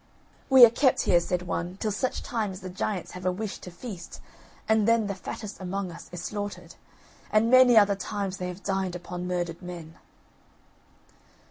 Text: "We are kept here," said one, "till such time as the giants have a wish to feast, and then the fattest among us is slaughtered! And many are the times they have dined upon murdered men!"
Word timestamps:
"We 0.49 0.65
are 0.65 0.71
kept 0.71 1.01
here," 1.01 1.19
said 1.19 1.43
one, 1.43 1.77
"till 1.79 1.91
such 1.91 2.23
time 2.23 2.49
as 2.51 2.61
the 2.61 2.71
giants 2.71 3.11
have 3.11 3.23
a 3.23 3.31
wish 3.31 3.59
to 3.59 3.69
feast, 3.69 4.19
and 4.67 4.87
then 4.87 5.05
the 5.05 5.13
fattest 5.13 5.59
among 5.59 5.91
us 5.91 6.09
is 6.11 6.23
slaughtered! 6.23 6.73
And 7.31 7.51
many 7.51 7.77
are 7.77 7.85
the 7.85 7.95
times 7.95 8.37
they 8.37 8.47
have 8.47 8.63
dined 8.63 8.95
upon 8.95 9.27
murdered 9.27 9.61
men!" 9.61 9.99